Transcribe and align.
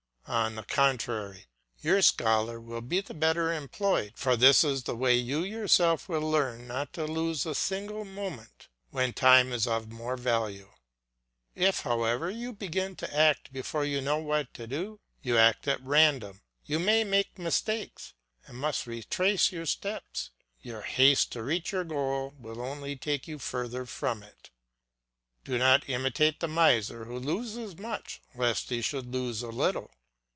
On 0.27 0.55
the 0.55 0.63
contrary, 0.63 1.47
your 1.81 2.01
scholar 2.01 2.57
will 2.61 2.79
be 2.79 3.01
the 3.01 3.13
better 3.13 3.51
employed, 3.51 4.13
for 4.15 4.37
this 4.37 4.63
is 4.63 4.83
the 4.83 4.95
way 4.95 5.13
you 5.13 5.43
yourself 5.43 6.07
will 6.07 6.21
learn 6.31 6.67
not 6.69 6.93
to 6.93 7.03
lose 7.03 7.45
a 7.45 7.53
single 7.53 8.05
moment 8.05 8.69
when 8.91 9.11
time 9.11 9.51
is 9.51 9.67
of 9.67 9.91
more 9.91 10.15
value. 10.15 10.69
If, 11.53 11.81
however, 11.81 12.29
you 12.29 12.53
begin 12.53 12.95
to 12.97 13.13
act 13.13 13.51
before 13.51 13.83
you 13.83 13.99
know 13.99 14.19
what 14.19 14.53
to 14.53 14.67
do, 14.67 15.01
you 15.21 15.37
act 15.37 15.67
at 15.67 15.83
random; 15.83 16.39
you 16.63 16.79
may 16.79 17.03
make 17.03 17.37
mistakes, 17.37 18.13
and 18.47 18.55
must 18.57 18.87
retrace 18.87 19.51
your 19.51 19.65
steps; 19.65 20.29
your 20.61 20.83
haste 20.83 21.33
to 21.33 21.43
reach 21.43 21.73
your 21.73 21.83
goal 21.83 22.35
will 22.39 22.61
only 22.61 22.95
take 22.95 23.27
you 23.27 23.37
further 23.37 23.85
from 23.85 24.23
it. 24.23 24.49
Do 25.43 25.57
not 25.57 25.89
imitate 25.89 26.39
the 26.39 26.47
miser 26.47 27.03
who 27.03 27.19
loses 27.19 27.75
much 27.77 28.21
lest 28.33 28.69
he 28.69 28.81
should 28.81 29.11
lose 29.13 29.41
a 29.43 29.49
little. 29.49 29.91